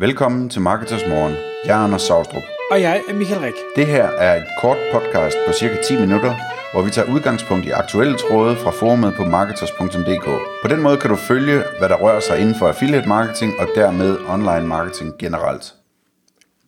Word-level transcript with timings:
Velkommen 0.00 0.48
til 0.48 0.60
Marketers 0.60 1.02
Morgen. 1.08 1.34
Jeg 1.64 1.80
er 1.80 1.84
Anders 1.84 2.02
Saustrup. 2.02 2.42
Og 2.70 2.80
jeg 2.80 3.02
er 3.08 3.14
Michael 3.14 3.40
Rik. 3.40 3.54
Det 3.76 3.86
her 3.86 4.04
er 4.04 4.36
et 4.36 4.46
kort 4.60 4.76
podcast 4.92 5.36
på 5.46 5.52
cirka 5.52 5.76
10 5.88 6.00
minutter, 6.00 6.34
hvor 6.72 6.82
vi 6.82 6.90
tager 6.90 7.12
udgangspunkt 7.14 7.66
i 7.66 7.70
aktuelle 7.70 8.16
tråde 8.18 8.56
fra 8.56 8.70
forumet 8.70 9.14
på 9.16 9.24
marketers.dk. 9.24 10.24
På 10.62 10.68
den 10.68 10.82
måde 10.82 10.96
kan 10.96 11.10
du 11.10 11.16
følge, 11.16 11.62
hvad 11.78 11.88
der 11.88 11.96
rører 11.96 12.20
sig 12.20 12.38
inden 12.40 12.54
for 12.54 12.68
affiliate 12.68 13.08
marketing 13.08 13.52
og 13.58 13.68
dermed 13.74 14.18
online 14.28 14.66
marketing 14.66 15.18
generelt. 15.18 15.74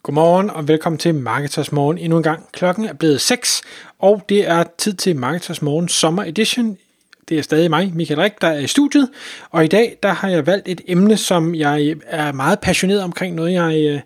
Godmorgen 0.02 0.50
og 0.50 0.68
velkommen 0.68 0.98
til 0.98 1.14
Marketers 1.14 1.72
Morgen 1.72 1.98
endnu 1.98 2.16
en 2.16 2.22
gang. 2.22 2.48
Klokken 2.52 2.84
er 2.84 2.92
blevet 2.94 3.20
6, 3.20 3.62
og 3.98 4.22
det 4.28 4.48
er 4.48 4.64
tid 4.78 4.94
til 4.94 5.16
Marketers 5.16 5.62
Morgen 5.62 5.88
Sommer 5.88 6.24
Edition 6.24 6.76
det 7.32 7.38
er 7.38 7.42
stadig 7.42 7.70
mig, 7.70 7.92
Michael 7.94 8.20
Rik, 8.20 8.32
der 8.40 8.48
er 8.48 8.58
i 8.58 8.66
studiet, 8.66 9.08
og 9.50 9.64
i 9.64 9.68
dag 9.68 9.96
der 10.02 10.08
har 10.08 10.28
jeg 10.28 10.46
valgt 10.46 10.68
et 10.68 10.80
emne, 10.88 11.16
som 11.16 11.54
jeg 11.54 11.82
øh, 11.82 11.96
er 12.06 12.32
meget 12.32 12.60
passioneret 12.60 13.02
omkring, 13.02 13.34
noget 13.34 13.52
jeg 13.52 13.84
øh, 13.88 14.00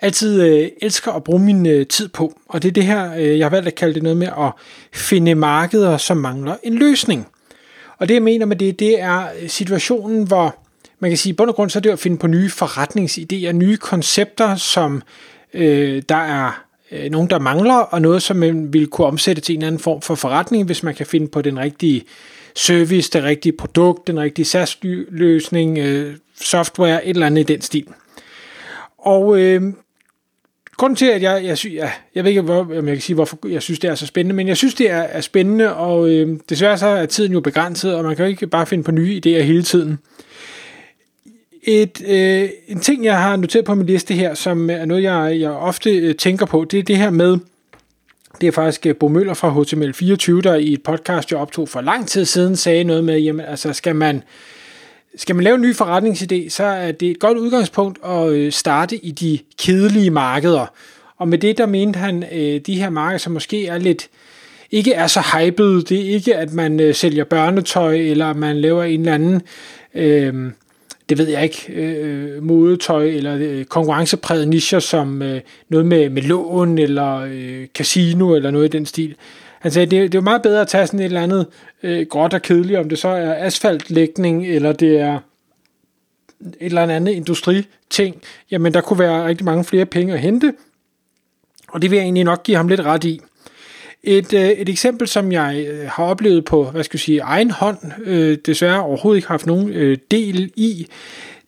altid 0.00 0.42
øh, 0.42 0.68
elsker 0.82 1.12
at 1.12 1.24
bruge 1.24 1.40
min 1.40 1.66
øh, 1.66 1.86
tid 1.86 2.08
på. 2.08 2.38
Og 2.48 2.62
det 2.62 2.68
er 2.68 2.72
det 2.72 2.84
her, 2.84 3.14
øh, 3.14 3.38
jeg 3.38 3.44
har 3.44 3.50
valgt 3.50 3.68
at 3.68 3.74
kalde 3.74 3.94
det 3.94 4.02
noget 4.02 4.16
med 4.16 4.26
at 4.26 4.52
finde 4.92 5.34
markeder, 5.34 5.96
som 5.96 6.16
mangler 6.16 6.56
en 6.62 6.74
løsning. 6.74 7.26
Og 7.98 8.08
det 8.08 8.14
jeg 8.14 8.22
mener 8.22 8.46
med 8.46 8.56
det, 8.56 8.78
det 8.78 9.00
er 9.00 9.28
øh, 9.42 9.48
situationen, 9.48 10.26
hvor 10.26 10.56
man 10.98 11.10
kan 11.10 11.18
sige, 11.18 11.30
i 11.30 11.36
bund 11.36 11.50
og 11.50 11.56
grund 11.56 11.70
så 11.70 11.78
er 11.78 11.80
det 11.80 11.90
at 11.90 11.98
finde 11.98 12.18
på 12.18 12.26
nye 12.26 12.48
forretningsidéer, 12.48 13.52
nye 13.52 13.76
koncepter, 13.76 14.56
som 14.56 15.02
øh, 15.54 16.02
der 16.08 16.16
er 16.16 16.64
øh, 16.92 17.10
nogen, 17.10 17.30
der 17.30 17.38
mangler, 17.38 17.74
og 17.74 18.02
noget, 18.02 18.22
som 18.22 18.36
man 18.36 18.72
vil 18.72 18.86
kunne 18.86 19.06
omsætte 19.06 19.42
til 19.42 19.54
en 19.54 19.58
eller 19.58 19.66
anden 19.66 19.80
form 19.80 20.00
for 20.02 20.14
forretning, 20.14 20.66
hvis 20.66 20.82
man 20.82 20.94
kan 20.94 21.06
finde 21.06 21.28
på 21.28 21.42
den 21.42 21.58
rigtige 21.58 22.04
service, 22.54 23.10
det 23.10 23.24
rigtige 23.24 23.52
produkt, 23.52 24.06
den 24.06 24.20
rigtige 24.20 24.44
SaaS-løsning, 24.44 25.78
øh, 25.78 26.14
software, 26.40 27.06
et 27.06 27.10
eller 27.10 27.26
andet 27.26 27.50
i 27.50 27.52
den 27.52 27.60
stil. 27.60 27.86
Og 28.98 29.40
øh, 29.40 29.62
grunden 30.76 30.96
til, 30.96 31.06
at 31.06 31.22
jeg, 31.22 31.44
jeg, 31.44 31.58
synes, 31.58 31.74
ja, 31.74 31.90
jeg 32.14 32.24
ved 32.24 32.30
ikke, 32.30 32.42
hvor, 32.42 32.60
om 32.60 32.88
jeg 32.88 32.96
kan 32.96 33.00
sige, 33.00 33.14
hvorfor 33.14 33.48
jeg 33.48 33.62
synes, 33.62 33.78
det 33.78 33.90
er 33.90 33.94
så 33.94 34.06
spændende, 34.06 34.36
men 34.36 34.48
jeg 34.48 34.56
synes, 34.56 34.74
det 34.74 34.90
er, 34.90 35.00
er 35.00 35.20
spændende, 35.20 35.74
og 35.74 36.10
øh, 36.10 36.38
desværre 36.48 36.78
så 36.78 36.86
er 36.86 37.06
tiden 37.06 37.32
jo 37.32 37.40
begrænset, 37.40 37.94
og 37.94 38.04
man 38.04 38.16
kan 38.16 38.24
jo 38.24 38.30
ikke 38.30 38.46
bare 38.46 38.66
finde 38.66 38.84
på 38.84 38.92
nye 38.92 39.20
idéer 39.26 39.42
hele 39.42 39.62
tiden. 39.62 39.98
Et, 41.62 42.02
øh, 42.08 42.48
en 42.68 42.80
ting, 42.80 43.04
jeg 43.04 43.18
har 43.18 43.36
noteret 43.36 43.64
på 43.64 43.74
min 43.74 43.86
liste 43.86 44.14
her, 44.14 44.34
som 44.34 44.70
er 44.70 44.84
noget, 44.84 45.02
jeg, 45.02 45.36
jeg 45.40 45.50
ofte 45.50 45.90
øh, 45.90 46.14
tænker 46.14 46.46
på, 46.46 46.64
det 46.70 46.78
er 46.78 46.82
det 46.82 46.96
her 46.96 47.10
med, 47.10 47.38
det 48.40 48.46
er 48.46 48.52
faktisk 48.52 48.86
øh, 48.86 48.96
Bo 48.96 49.08
Møller 49.08 49.34
fra 49.34 49.50
HTML24, 49.50 50.40
der 50.40 50.54
i 50.54 50.72
et 50.72 50.82
podcast, 50.82 51.30
jeg 51.30 51.38
optog 51.38 51.68
for 51.68 51.80
lang 51.80 52.08
tid 52.08 52.24
siden, 52.24 52.56
sagde 52.56 52.84
noget 52.84 53.04
med, 53.04 53.18
jamen 53.18 53.46
altså 53.46 53.72
skal 53.72 53.96
man, 53.96 54.22
skal 55.16 55.34
man 55.34 55.44
lave 55.44 55.54
en 55.54 55.60
ny 55.60 55.74
forretningsidé, 55.74 56.48
så 56.48 56.64
er 56.64 56.92
det 56.92 57.10
et 57.10 57.18
godt 57.18 57.38
udgangspunkt 57.38 57.98
at 58.04 58.28
øh, 58.28 58.52
starte 58.52 58.96
i 58.96 59.10
de 59.10 59.38
kedelige 59.58 60.10
markeder. 60.10 60.66
Og 61.16 61.28
med 61.28 61.38
det, 61.38 61.58
der 61.58 61.66
mente 61.66 61.98
han, 61.98 62.24
øh, 62.32 62.60
de 62.60 62.74
her 62.74 62.90
markeder, 62.90 63.18
som 63.18 63.32
måske 63.32 63.66
er 63.66 63.78
lidt, 63.78 64.08
ikke 64.70 64.92
er 64.92 65.06
så 65.06 65.20
hyped, 65.20 65.82
det 65.82 66.00
er 66.00 66.14
ikke, 66.14 66.36
at 66.36 66.52
man 66.52 66.80
øh, 66.80 66.94
sælger 66.94 67.24
børnetøj, 67.24 67.94
eller 67.94 68.32
man 68.32 68.60
laver 68.60 68.84
en 68.84 69.00
eller 69.00 69.14
anden 69.14 69.42
øh, 69.94 70.52
det 71.10 71.18
ved 71.18 71.28
jeg 71.28 71.42
ikke, 71.42 71.72
øh, 71.72 72.42
modetøj 72.42 73.04
eller 73.04 73.36
øh, 73.40 73.64
konkurrencepræget 73.64 74.48
nischer 74.48 74.78
som 74.78 75.22
øh, 75.22 75.40
noget 75.68 75.86
med, 75.86 76.10
med 76.10 76.22
lån 76.22 76.78
eller 76.78 77.16
øh, 77.16 77.66
casino 77.66 78.34
eller 78.34 78.50
noget 78.50 78.64
i 78.66 78.78
den 78.78 78.86
stil. 78.86 79.14
Han 79.60 79.70
sagde, 79.70 79.86
det, 79.86 80.12
det 80.12 80.14
er 80.14 80.20
jo 80.20 80.24
meget 80.24 80.42
bedre 80.42 80.60
at 80.60 80.68
tage 80.68 80.86
sådan 80.86 81.00
et 81.00 81.04
eller 81.04 81.22
andet 81.22 81.46
øh, 81.82 82.06
gråt 82.06 82.34
og 82.34 82.42
kedeligt, 82.42 82.78
om 82.78 82.88
det 82.88 82.98
så 82.98 83.08
er 83.08 83.46
asfaltlægning 83.46 84.46
eller 84.46 84.72
det 84.72 85.00
er 85.00 85.18
et 86.60 86.66
eller 86.66 86.82
andet 86.82 87.12
industriting. 87.12 88.22
Jamen, 88.50 88.74
der 88.74 88.80
kunne 88.80 88.98
være 88.98 89.26
rigtig 89.26 89.44
mange 89.44 89.64
flere 89.64 89.86
penge 89.86 90.12
at 90.12 90.20
hente, 90.20 90.54
og 91.68 91.82
det 91.82 91.90
vil 91.90 91.96
jeg 91.96 92.04
egentlig 92.04 92.24
nok 92.24 92.42
give 92.42 92.56
ham 92.56 92.68
lidt 92.68 92.80
ret 92.80 93.04
i. 93.04 93.20
Et, 94.04 94.34
øh, 94.34 94.48
et 94.48 94.68
eksempel, 94.68 95.08
som 95.08 95.32
jeg 95.32 95.66
øh, 95.68 95.88
har 95.88 96.04
oplevet 96.04 96.44
på, 96.44 96.64
hvad 96.64 96.84
skal 96.84 96.96
jeg 96.96 97.00
sige, 97.00 97.20
egen 97.20 97.50
hånd, 97.50 97.78
øh, 98.04 98.38
desværre 98.46 98.82
overhovedet 98.82 99.18
ikke 99.18 99.28
haft 99.28 99.46
nogen 99.46 99.72
øh, 99.72 99.98
del 100.10 100.52
i, 100.56 100.86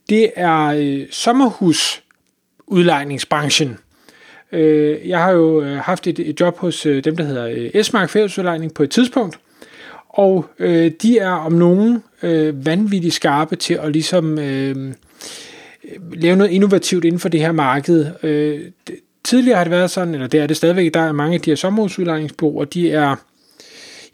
det 0.09 0.31
er 0.37 0.67
øh, 0.67 1.07
sommerhusudlejningsbranchen. 1.11 3.79
Øh, 4.53 5.09
jeg 5.09 5.19
har 5.19 5.31
jo 5.31 5.62
øh, 5.62 5.79
haft 5.79 6.07
et, 6.07 6.19
et 6.19 6.41
job 6.41 6.59
hos 6.59 6.87
øh, 6.87 7.05
dem, 7.05 7.17
der 7.17 7.25
hedder 7.25 7.47
øh, 7.47 7.71
Esmark 7.75 8.11
Fællesudlejning 8.11 8.75
på 8.75 8.83
et 8.83 8.91
tidspunkt, 8.91 9.39
og 10.09 10.47
øh, 10.59 10.91
de 11.03 11.19
er 11.19 11.31
om 11.31 11.53
nogen 11.53 12.03
øh, 12.23 12.67
vanvittigt 12.67 13.15
skarpe 13.15 13.57
til 13.57 13.75
at 13.75 13.93
ligesom 13.93 14.39
øh, 14.39 14.95
lave 16.12 16.37
noget 16.37 16.51
innovativt 16.51 17.05
inden 17.05 17.21
for 17.21 17.29
det 17.29 17.41
her 17.41 17.53
marked. 17.53 18.07
Øh, 18.23 18.61
tidligere 19.25 19.56
har 19.56 19.65
det 19.65 19.71
været 19.71 19.91
sådan, 19.91 20.15
eller 20.15 20.27
det 20.27 20.41
er 20.41 20.47
det 20.47 20.56
stadigvæk, 20.56 20.94
der 20.94 21.00
er 21.00 21.12
mange 21.12 21.34
af 21.34 21.41
de 21.41 21.50
her 21.50 21.56
sommerhusudlejningsbureauer, 21.56 22.65
de 22.65 22.93
er, 22.93 23.16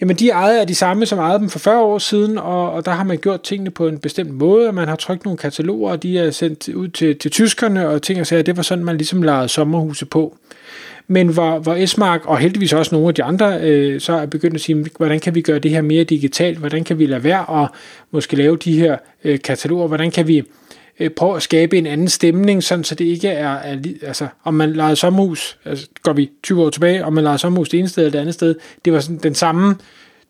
jamen 0.00 0.16
de 0.16 0.30
er 0.30 0.34
ejet 0.34 0.60
af 0.60 0.66
de 0.66 0.74
samme, 0.74 1.06
som 1.06 1.19
ejede 1.19 1.38
dem 1.38 1.48
for 1.48 1.58
40 1.58 1.80
år 1.82 1.98
siden, 1.98 2.38
og, 2.38 2.72
og 2.72 2.84
der 2.84 2.91
har 2.91 3.04
man 3.04 3.18
gjort 3.18 3.42
tingene 3.42 3.70
på 3.70 3.88
en 3.88 3.98
bestemt 3.98 4.30
måde, 4.30 4.68
og 4.68 4.74
man 4.74 4.88
har 4.88 4.97
trykt 4.97 5.24
nogle 5.24 5.38
kataloger, 5.38 5.91
og 5.91 6.02
de 6.02 6.18
er 6.18 6.30
sendt 6.30 6.68
ud 6.68 6.88
til, 6.88 7.18
til 7.18 7.30
tyskerne, 7.30 7.88
og 7.88 8.02
ting 8.02 8.20
og 8.20 8.26
sager, 8.26 8.42
det 8.42 8.56
var 8.56 8.62
sådan, 8.62 8.84
man 8.84 8.97
ligesom 8.97 9.22
lejede 9.22 9.48
sommerhuse 9.48 10.06
på. 10.06 10.36
Men 11.10 11.28
hvor, 11.28 11.58
hvor 11.58 11.74
Esmark, 11.74 12.26
og 12.26 12.38
heldigvis 12.38 12.72
også 12.72 12.94
nogle 12.94 13.08
af 13.08 13.14
de 13.14 13.22
andre, 13.22 13.60
øh, 13.60 14.00
så 14.00 14.12
er 14.12 14.26
begyndt 14.26 14.54
at 14.54 14.60
sige, 14.60 14.86
hvordan 14.97 15.20
kan 15.20 15.34
vi 15.34 15.41
gøre 15.41 15.58
det 15.58 15.70
her 15.70 15.82
mere 15.82 16.04
digitalt, 16.04 16.58
hvordan 16.58 16.84
kan 16.84 16.98
vi 16.98 17.06
lade 17.06 17.24
være 17.24 17.62
at 17.62 17.68
måske 18.10 18.36
lave 18.36 18.56
de 18.56 18.78
her 18.78 18.97
øh, 19.24 19.38
kataloger, 19.41 19.86
hvordan 19.86 20.10
kan 20.10 20.28
vi 20.28 20.42
øh, 21.00 21.10
prøve 21.10 21.36
at 21.36 21.42
skabe 21.42 21.78
en 21.78 21.86
anden 21.86 22.09
stemning, 22.09 22.62
sådan 22.62 22.84
så 22.84 22.94
det 22.94 23.04
ikke 23.04 23.28
er, 23.28 23.48
er 23.48 23.78
altså, 24.03 24.28
om 24.44 24.54
man 24.54 24.72
leger 24.72 24.94
sommerhus, 24.94 25.59
altså 25.64 25.86
går 26.03 26.12
vi 26.12 26.31
20 26.42 26.62
år 26.62 26.70
tilbage, 26.70 27.04
om 27.04 27.12
man 27.12 27.25
leger 27.25 27.36
sommerhus 27.36 27.69
det 27.69 27.78
ene 27.78 27.88
sted 27.88 28.03
eller 28.03 28.12
det 28.12 28.19
andet 28.19 28.34
sted, 28.34 28.54
det 28.84 28.92
var 28.92 29.00
sådan 29.00 29.19
den 29.19 29.34
samme 29.34 29.76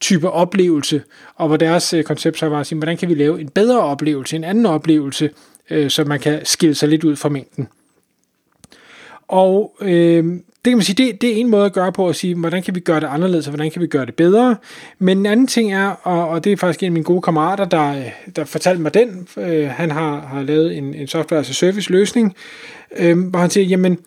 type 0.01 0.31
oplevelse, 0.31 1.03
og 1.35 1.49
hvor 1.49 1.57
deres 1.57 1.93
øh, 1.93 2.05
koncept 2.05 2.39
så 2.39 2.47
var 2.47 2.61
at 2.61 2.67
sige, 2.67 2.77
hvordan 2.79 2.97
kan 2.97 3.09
vi 3.09 3.15
lave 3.15 3.41
en 3.41 3.49
bedre 3.49 3.81
oplevelse, 3.81 4.37
en 4.37 4.45
anden 4.45 4.67
oplevelse, 4.67 5.31
øh, 5.71 5.91
så 5.91 6.05
man 6.05 6.21
kan 6.21 6.41
skille 6.45 6.75
sig 6.75 6.89
lidt 6.89 7.05
ud 7.05 7.17
fra 7.17 7.29
mængden. 7.29 7.69
Og 9.29 9.77
øh, 9.81 10.25
det 10.69 10.73
kan 10.73 10.79
man 10.79 10.85
sige, 10.85 11.07
det, 11.07 11.23
det 11.23 11.31
er 11.31 11.37
en 11.37 11.49
måde 11.49 11.67
at 11.67 11.73
gøre 11.73 11.93
på 11.93 12.09
at 12.09 12.17
sige, 12.17 12.35
hvordan 12.35 12.63
kan 12.63 12.75
vi 12.75 12.81
gøre 12.81 13.01
det 13.01 13.07
anderledes, 13.07 13.47
og 13.47 13.51
hvordan 13.51 13.71
kan 13.71 13.83
vi 13.83 13.87
gøre 13.87 14.07
det 14.07 14.15
bedre. 14.15 14.57
Men 14.99 15.19
en 15.19 15.27
anden 15.27 15.47
ting 15.47 15.73
er, 15.73 15.89
og, 15.89 16.29
og 16.29 16.45
det 16.45 16.53
er 16.53 16.57
faktisk 16.57 16.83
en 16.83 16.87
af 16.87 16.93
mine 16.93 17.05
gode 17.05 17.23
kammerater, 17.23 17.65
der, 17.65 17.95
der 18.37 18.45
fortalte 18.45 18.83
mig 18.83 18.95
den, 18.95 19.29
øh, 19.37 19.69
han 19.69 19.91
har, 19.91 20.21
har 20.21 20.43
lavet 20.43 20.77
en, 20.77 20.95
en 20.95 21.07
software 21.07 21.41
as 21.41 21.51
a 21.51 21.53
service 21.53 21.91
løsning, 21.91 22.37
øh, 22.99 23.19
hvor 23.19 23.39
han 23.39 23.51
siger, 23.51 23.65
jamen, 23.65 23.99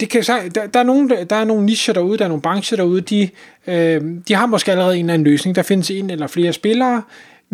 det 0.00 0.08
kan, 0.08 0.22
der, 0.22 0.66
der, 0.66 0.80
er 0.80 0.82
nogle, 0.82 1.26
der 1.30 1.36
er 1.36 1.44
nogle 1.44 1.66
nicher 1.66 1.94
derude, 1.94 2.18
der 2.18 2.24
er 2.24 2.28
nogle 2.28 2.42
brancher 2.42 2.76
derude, 2.76 3.00
de, 3.00 3.28
øh, 3.66 4.02
de 4.28 4.34
har 4.34 4.46
måske 4.46 4.70
allerede 4.70 4.96
en 4.96 5.04
eller 5.04 5.14
anden 5.14 5.26
løsning. 5.26 5.56
Der 5.56 5.62
findes 5.62 5.90
en 5.90 6.10
eller 6.10 6.26
flere 6.26 6.52
spillere, 6.52 7.02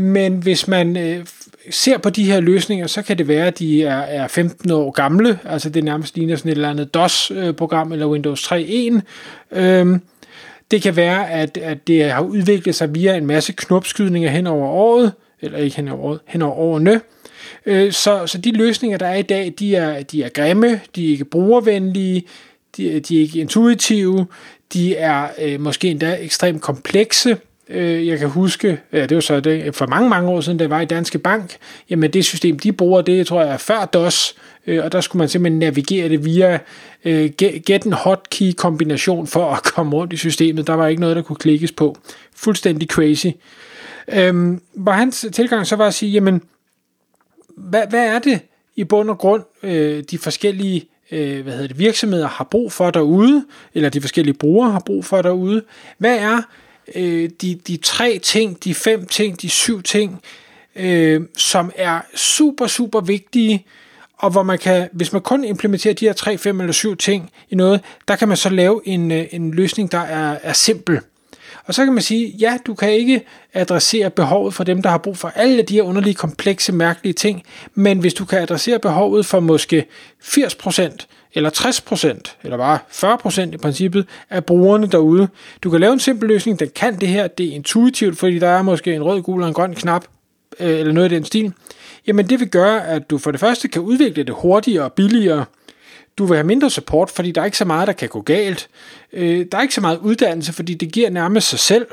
men 0.01 0.37
hvis 0.37 0.69
man 0.69 0.97
øh, 0.97 1.27
ser 1.71 1.99
på 1.99 2.11
de 2.11 2.25
her 2.25 2.41
løsninger, 2.41 2.87
så 2.87 3.03
kan 3.03 3.19
det 3.19 3.29
være, 3.29 3.47
at 3.47 3.59
de 3.59 3.83
er, 3.83 3.99
er 3.99 4.29
15 4.29 4.71
år 4.71 4.91
gamle, 4.91 5.39
altså 5.45 5.71
det 5.71 5.85
nærmest 5.85 6.17
ligner 6.17 6.37
sådan 6.37 6.53
et 6.53 6.55
eller 6.55 6.71
andet 6.71 6.95
DOS-program 6.95 7.93
eller 7.93 8.07
Windows 8.07 8.53
3.1. 8.53 9.01
Øhm, 9.53 10.01
det 10.71 10.83
kan 10.83 10.97
være, 10.97 11.31
at, 11.31 11.57
at 11.57 11.87
det 11.87 12.11
har 12.11 12.21
udviklet 12.21 12.75
sig 12.75 12.95
via 12.95 13.17
en 13.17 13.27
masse 13.27 13.53
knopskydninger 13.53 14.31
hen 14.31 14.47
over 14.47 14.69
året, 14.69 15.13
eller 15.41 15.59
ikke 15.59 15.77
hen 15.77 15.89
over 15.89 16.03
året, 16.03 16.21
hen 16.27 16.43
over 16.43 16.55
årene. 16.55 17.01
Øh, 17.67 17.93
så, 17.93 18.27
så 18.27 18.39
de 18.39 18.53
løsninger, 18.53 18.99
der 18.99 19.07
er 19.07 19.17
i 19.17 19.23
dag, 19.23 19.55
de 19.59 19.77
er, 19.77 20.03
de 20.03 20.23
er 20.23 20.29
grimme, 20.29 20.81
de 20.97 21.07
er 21.07 21.11
ikke 21.11 21.25
brugervenlige, 21.25 22.23
de, 22.77 23.01
de 23.01 23.17
er 23.17 23.21
ikke 23.21 23.39
intuitive, 23.39 24.27
de 24.73 24.97
er 24.97 25.29
øh, 25.43 25.61
måske 25.61 25.89
endda 25.89 26.17
ekstremt 26.21 26.63
komplekse, 26.63 27.37
Øh, 27.71 28.07
jeg 28.07 28.19
kan 28.19 28.29
huske, 28.29 28.81
ja, 28.93 29.07
det 29.07 29.15
var 29.15 29.21
så 29.21 29.41
det, 29.41 29.75
for 29.75 29.87
mange, 29.87 30.09
mange 30.09 30.31
år 30.31 30.41
siden, 30.41 30.59
da 30.59 30.63
jeg 30.63 30.71
var 30.71 30.81
i 30.81 30.85
Danske 30.85 31.19
Bank, 31.19 31.57
jamen 31.91 32.13
det 32.13 32.25
system, 32.25 32.59
de 32.59 32.73
bruger, 32.73 33.03
det 33.03 33.27
tror 33.27 33.43
jeg 33.43 33.53
er 33.53 33.57
før 33.57 33.85
DOS, 33.85 34.35
øh, 34.67 34.85
og 34.85 34.93
der 34.93 35.01
skulle 35.01 35.21
man 35.21 35.29
simpelthen 35.29 35.59
navigere 35.59 36.09
det 36.09 36.25
via 36.25 36.59
øh, 37.05 37.31
get 37.67 37.83
en 37.83 37.93
hotkey 37.93 38.53
kombination 38.53 39.27
for 39.27 39.53
at 39.53 39.63
komme 39.75 39.97
rundt 39.97 40.13
i 40.13 40.17
systemet. 40.17 40.67
Der 40.67 40.75
var 40.75 40.87
ikke 40.87 41.01
noget, 41.01 41.17
der 41.17 41.23
kunne 41.23 41.37
klikkes 41.37 41.73
på. 41.73 41.97
Fuldstændig 42.37 42.89
crazy. 42.89 43.27
Øhm, 44.09 44.61
hvor 44.75 44.93
hans 44.93 45.27
tilgang 45.33 45.67
så 45.67 45.77
var 45.77 45.87
at 45.87 45.95
sige, 45.95 46.13
jamen, 46.13 46.43
hvad, 47.57 47.83
hvad 47.91 48.07
er 48.07 48.19
det 48.19 48.41
i 48.77 48.85
bund 48.85 49.11
og 49.11 49.19
grund, 49.19 49.43
øh, 49.63 50.05
de 50.11 50.19
forskellige 50.19 50.85
øh, 51.11 51.43
hvad 51.43 51.53
hedder 51.53 51.69
det, 51.69 51.79
virksomheder 51.79 52.29
har 52.29 52.45
brug 52.45 52.73
for 52.73 52.91
derude, 52.91 53.45
eller 53.75 53.89
de 53.89 54.01
forskellige 54.01 54.35
brugere 54.35 54.71
har 54.71 54.83
brug 54.87 55.05
for 55.05 55.23
derude? 55.23 55.63
Hvad 55.99 56.19
er 56.19 56.43
øh, 56.95 57.31
de, 57.43 57.55
de 57.67 57.77
tre 57.77 58.19
ting, 58.19 58.65
de 58.65 58.75
fem 58.75 59.07
ting, 59.07 59.43
de 59.43 59.49
syv 59.49 59.83
ting, 59.83 60.21
øh, 60.77 61.21
som 61.37 61.73
er 61.77 62.01
super, 62.15 62.67
super 62.67 63.01
vigtige, 63.01 63.67
og 64.19 64.31
hvor 64.31 64.43
man 64.43 64.59
kan, 64.59 64.89
hvis 64.93 65.13
man 65.13 65.23
kun 65.23 65.45
implementerer 65.45 65.95
de 65.95 66.05
her 66.05 66.13
tre, 66.13 66.39
fem 66.39 66.61
eller 66.61 66.73
syv 66.73 66.97
ting 66.97 67.31
i 67.51 67.55
noget, 67.55 67.81
der 68.09 68.17
kan 68.17 68.29
man 68.29 68.37
så 68.37 68.49
lave 68.49 68.81
en, 68.85 69.11
øh, 69.11 69.27
en 69.31 69.51
løsning, 69.51 69.93
der 69.93 69.99
er, 69.99 70.39
er 70.43 70.53
simpel. 70.53 71.01
Og 71.65 71.75
så 71.75 71.85
kan 71.85 71.93
man 71.93 72.03
sige, 72.03 72.29
ja, 72.39 72.59
du 72.67 72.75
kan 72.75 72.93
ikke 72.93 73.23
adressere 73.55 74.11
behovet 74.11 74.55
for 74.55 74.65
dem, 74.65 74.83
der 74.83 74.91
har 74.91 74.99
brug 74.99 75.17
for 75.17 75.29
alle 75.29 75.63
de 75.63 75.75
her 75.75 75.83
underlige, 75.83 76.15
komplekse, 76.15 76.73
mærkelige 76.73 77.13
ting, 77.13 77.43
men 77.75 77.99
hvis 77.99 78.15
du 78.15 78.25
kan 78.25 78.39
adressere 78.39 78.79
behovet 78.79 79.27
for 79.27 79.41
måske 79.41 79.87
80%, 80.23 81.07
eller 81.35 81.51
60%, 81.51 82.37
eller 82.43 82.57
bare 82.57 82.79
40% 82.91 83.55
i 83.55 83.57
princippet 83.57 84.07
af 84.31 84.45
brugerne 84.45 84.87
derude. 84.87 85.29
Du 85.63 85.71
kan 85.71 85.81
lave 85.81 85.93
en 85.93 86.01
simpel 86.01 86.29
løsning, 86.29 86.61
den 86.61 86.71
kan 86.75 87.01
det 87.01 87.09
her, 87.09 87.27
det 87.27 87.47
er 87.47 87.53
intuitivt, 87.53 88.19
fordi 88.19 88.39
der 88.39 88.49
er 88.49 88.63
måske 88.63 88.95
en 88.95 89.03
rød, 89.03 89.23
gul 89.23 89.43
og 89.43 89.49
en 89.49 89.55
grøn 89.55 89.75
knap, 89.75 90.05
øh, 90.61 90.79
eller 90.79 90.93
noget 90.93 91.13
i 91.13 91.15
den 91.15 91.25
stil. 91.25 91.53
Jamen 92.07 92.29
det 92.29 92.41
vil 92.41 92.49
gøre, 92.49 92.87
at 92.87 93.11
du 93.11 93.19
for 93.19 93.31
det 93.31 93.41
første 93.41 93.69
kan 93.69 93.83
udvikle 93.83 94.23
det 94.23 94.35
hurtigere 94.35 94.85
og 94.85 94.93
billigere, 94.93 95.45
du 96.19 96.27
vil 96.27 96.37
have 96.37 96.47
mindre 96.47 96.71
support, 96.71 97.11
fordi 97.11 97.33
der 97.33 97.41
er 97.41 97.45
ikke 97.45 97.57
så 97.57 97.65
meget, 97.65 97.87
der 97.87 97.93
kan 97.93 98.09
gå 98.09 98.21
galt. 98.21 98.69
Øh, 99.13 99.47
der 99.53 99.59
er 99.59 99.63
ikke 99.63 99.75
så 99.75 99.81
meget 99.81 99.99
uddannelse, 99.99 100.53
fordi 100.53 100.75
det 100.75 100.93
giver 100.93 101.11
nærmest 101.11 101.49
sig 101.49 101.59
selv. 101.59 101.87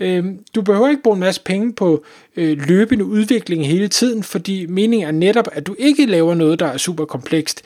Øh, 0.00 0.24
du 0.54 0.62
behøver 0.62 0.88
ikke 0.88 1.02
bruge 1.02 1.14
en 1.14 1.20
masse 1.20 1.42
penge 1.44 1.72
på 1.72 2.04
øh, 2.36 2.68
løbende 2.68 3.04
udvikling 3.04 3.66
hele 3.66 3.88
tiden, 3.88 4.22
fordi 4.22 4.66
meningen 4.66 5.08
er 5.08 5.12
netop, 5.12 5.48
at 5.52 5.66
du 5.66 5.74
ikke 5.78 6.06
laver 6.06 6.34
noget, 6.34 6.60
der 6.60 6.66
er 6.66 6.76
super 6.76 7.04
komplekst. 7.04 7.62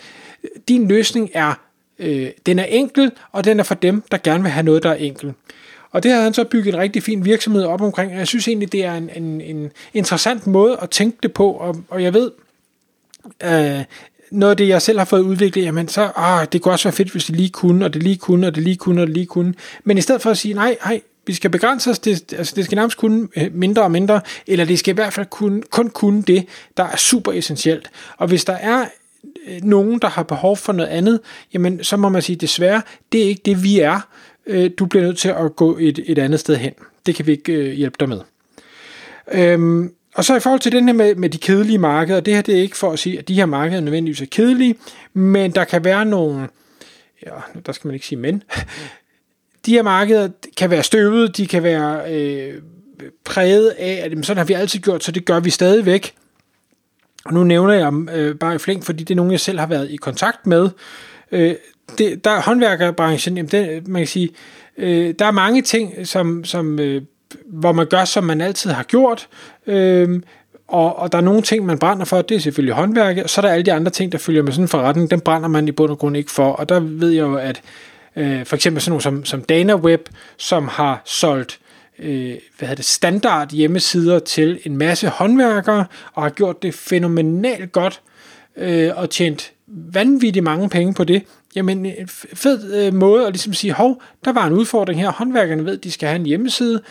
Din 0.69 0.89
løsning 0.89 1.31
er, 1.35 1.55
øh, 1.99 2.31
den 2.47 2.59
er 2.59 2.65
enkel, 2.65 3.13
og 3.33 3.45
den 3.45 3.61
er 3.61 3.65
for 3.65 3.75
dem, 3.75 4.03
der 4.11 4.19
gerne 4.25 4.43
vil 4.43 4.53
have 4.53 4.65
noget, 4.65 4.83
der 4.83 4.91
er 4.91 4.95
enkelt. 4.95 5.35
Og 5.91 6.03
det 6.03 6.11
har 6.11 6.23
han 6.23 6.35
så 6.35 6.45
bygget 6.45 6.75
en 6.75 6.81
rigtig 6.81 7.03
fin 7.03 7.25
virksomhed 7.25 7.65
op 7.65 7.81
omkring, 7.81 8.13
og 8.13 8.19
jeg 8.19 8.27
synes 8.27 8.49
egentlig, 8.49 8.73
det 8.73 8.85
er 8.85 8.95
en, 8.95 9.11
en, 9.17 9.41
en 9.41 9.71
interessant 9.95 10.47
måde 10.47 10.79
at 10.83 10.91
tænke 10.91 11.19
det 11.23 11.33
på, 11.33 11.53
og, 11.53 11.77
og 11.89 12.03
jeg 12.03 12.15
ved, 12.15 12.31
øh, 13.45 13.85
noget 14.31 14.51
af 14.51 14.57
det, 14.57 14.69
jeg 14.69 14.83
selv 14.83 14.99
har 14.99 15.05
fået 15.05 15.21
udviklet, 15.21 15.65
jamen 15.65 15.89
så, 15.89 16.11
ah, 16.17 16.47
det 16.53 16.63
kunne 16.63 16.75
også 16.75 16.89
være 16.89 16.97
fedt, 16.97 17.11
hvis 17.11 17.25
det 17.25 17.37
lige 17.37 17.51
kunne, 17.51 17.85
og 17.85 17.95
det 17.95 18.03
lige 18.03 18.17
kunne, 18.17 18.47
og 18.47 18.55
det 18.55 18.63
lige 18.63 18.77
kunne, 18.77 19.03
og 19.03 19.07
det 19.07 19.15
lige 19.15 19.27
kunne. 19.27 19.55
Men 19.85 19.99
i 19.99 20.01
stedet 20.01 20.23
for 20.23 20.31
at 20.31 20.39
sige, 20.39 20.55
nej, 20.55 20.77
nej, 20.85 21.01
vi 21.27 21.35
skal 21.35 21.51
begrænse 21.51 21.91
os, 21.91 21.99
det, 21.99 22.33
altså 22.33 22.53
det 22.57 22.65
skal 22.65 22.77
nærmest 22.77 22.97
kunne 22.97 23.29
øh, 23.37 23.55
mindre 23.55 23.83
og 23.83 23.91
mindre, 23.91 24.21
eller 24.47 24.65
det 24.65 24.79
skal 24.79 24.93
i 24.93 24.95
hvert 24.95 25.13
fald 25.13 25.27
kun, 25.27 25.63
kun 25.71 25.91
kunne 25.91 26.23
det, 26.23 26.47
der 26.77 26.85
er 26.85 26.97
super 26.97 27.33
essentielt. 27.33 27.91
Og 28.17 28.29
hvis 28.29 28.45
der 28.45 28.53
er 28.53 28.85
Øh, 29.49 29.63
nogen, 29.63 29.99
der 29.99 30.09
har 30.09 30.23
behov 30.23 30.57
for 30.57 30.73
noget 30.73 30.91
andet, 30.91 31.21
jamen 31.53 31.85
så 31.85 31.97
må 31.97 32.09
man 32.09 32.23
sige, 32.23 32.37
desværre, 32.37 32.83
det 33.13 33.23
er 33.23 33.29
ikke 33.29 33.43
det, 33.45 33.63
vi 33.63 33.81
er. 33.81 34.09
Øh, 34.47 34.71
du 34.79 34.87
bliver 34.87 35.05
nødt 35.05 35.19
til 35.19 35.29
at 35.29 35.57
gå 35.57 35.77
et, 35.81 36.05
et 36.07 36.19
andet 36.19 36.41
sted 36.41 36.57
hen. 36.57 36.73
Det 37.07 37.15
kan 37.15 37.27
vi 37.27 37.33
ikke 37.33 37.53
øh, 37.53 37.73
hjælpe 37.73 37.97
dig 38.01 38.09
med. 38.09 38.21
Øhm, 39.33 39.93
og 40.15 40.25
så 40.25 40.37
i 40.37 40.41
forhold 40.41 40.61
til 40.61 40.73
den 40.73 40.87
her 40.89 40.93
med, 40.93 41.15
med 41.15 41.31
de 41.31 41.39
kedelige 41.39 41.79
markeder, 41.79 42.21
det 42.21 42.35
her 42.35 42.43
det 42.43 42.57
er 42.57 42.63
ikke 42.63 42.77
for 42.77 42.93
at 42.93 42.99
sige, 42.99 43.19
at 43.19 43.29
de 43.29 43.35
her 43.35 43.47
markeder 43.47 43.81
nødvendigvis 43.81 44.21
er 44.23 44.27
kedelige, 44.27 44.75
men 45.13 45.51
der 45.51 45.65
kan 45.65 45.85
være 45.85 46.05
nogle, 46.05 46.49
ja, 47.27 47.31
der 47.67 47.73
skal 47.73 47.89
man 47.89 47.95
ikke 47.95 48.07
sige 48.07 48.19
men, 48.19 48.43
de 49.67 49.73
her 49.73 49.83
markeder 49.83 50.29
kan 50.57 50.71
være 50.71 50.83
støvede, 50.83 51.29
de 51.29 51.47
kan 51.47 51.63
være 51.63 52.15
øh, 52.15 52.55
præget 53.25 53.69
af, 53.69 54.03
at 54.05 54.27
sådan 54.27 54.37
har 54.37 54.45
vi 54.45 54.53
altid 54.53 54.81
gjort, 54.81 55.05
så 55.05 55.13
det 55.13 55.25
gør 55.25 55.41
vi 55.41 55.51
stadigvæk. 55.51 56.15
Og 57.27 57.35
nu 57.35 57.45
nævner 57.45 57.75
jeg 57.75 57.93
øh, 58.15 58.35
bare 58.35 58.55
i 58.55 58.59
flæng, 58.59 58.85
fordi 58.85 59.05
det 59.05 59.11
er 59.11 59.17
nogen, 59.17 59.33
jeg 59.33 59.41
selv 59.41 59.59
har 59.59 59.67
været 59.67 59.91
i 59.91 59.97
kontakt 59.97 60.47
med. 60.47 60.71
Øh, 61.33 61.55
det, 61.99 62.25
der 62.25 62.31
er 62.31 62.43
håndværkerbranchen, 62.43 63.37
jamen 63.37 63.51
det, 63.51 63.89
man 63.89 64.01
kan 64.01 64.07
sige, 64.07 64.31
øh, 64.79 65.15
der 65.19 65.27
er 65.27 65.31
mange 65.31 65.63
ting, 65.63 66.07
som, 66.07 66.45
som 66.45 66.81
øh, 66.81 67.03
hvor 67.47 67.73
man 67.73 67.87
gør, 67.87 68.05
som 68.05 68.25
man 68.25 68.41
altid 68.41 68.71
har 68.71 68.83
gjort, 68.83 69.29
øh, 69.67 70.21
og, 70.69 70.99
og 70.99 71.13
der 71.13 71.19
er 71.19 71.23
nogle 71.23 71.43
ting, 71.43 71.67
man 71.67 71.79
brænder 71.79 72.05
for, 72.05 72.23
det 72.23 72.35
er 72.35 72.41
selvfølgelig 72.41 72.75
håndværket, 72.75 73.25
og 73.25 73.31
så 73.31 73.41
er 73.41 73.45
der 73.45 73.53
alle 73.53 73.67
de 73.67 73.73
andre 73.73 73.91
ting, 73.91 74.13
der 74.13 74.19
følger 74.19 74.43
med 74.43 74.53
sådan 74.53 74.65
en 74.65 74.69
forretning, 74.69 75.11
dem 75.11 75.21
brænder 75.21 75.49
man 75.49 75.69
i 75.69 75.73
bund 75.73 75.91
og 75.91 75.99
grund 75.99 76.17
ikke 76.17 76.31
for, 76.31 76.53
og 76.53 76.69
der 76.69 76.81
ved 76.81 77.11
jeg 77.11 77.23
jo, 77.23 77.35
at 77.35 77.61
øh, 78.17 78.47
for 78.47 78.57
eksempel 78.57 78.83
sådan 78.83 78.91
nogle 78.91 79.03
som, 79.03 79.25
som 79.25 79.43
DanaWeb, 79.43 80.09
som 80.37 80.69
har 80.69 81.03
solgt 81.05 81.59
øh, 81.99 82.29
hvad 82.59 82.69
hedder 82.69 82.75
det, 82.75 82.85
standard 82.85 83.51
hjemmesider 83.51 84.19
til 84.19 84.61
en 84.65 84.77
masse 84.77 85.09
håndværkere, 85.09 85.87
og 86.13 86.23
har 86.23 86.31
gjort 86.31 86.63
det 86.63 86.75
fænomenalt 86.75 87.73
godt, 87.73 88.03
øh, 88.57 88.91
og 88.97 89.11
tjent 89.11 89.53
vanvittigt 89.67 90.45
mange 90.45 90.69
penge 90.69 90.95
på 90.95 91.05
det, 91.05 91.23
jamen 91.57 91.87
øh, 91.87 91.93
en 91.99 92.09
fed 92.09 92.87
øh, 92.87 92.95
måde 92.95 93.27
at 93.27 93.33
ligesom 93.33 93.53
sige, 93.53 93.73
hov, 93.73 94.03
der 94.25 94.33
var 94.33 94.47
en 94.47 94.53
udfordring 94.53 95.01
her, 95.01 95.13
håndværkerne 95.13 95.65
ved, 95.65 95.77
at 95.77 95.85
de 95.85 95.93
skal 95.93 96.09
have 96.09 96.21
en 96.21 96.27
hjemmeside, 96.27 96.83